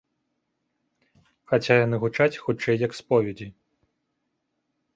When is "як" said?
2.87-2.91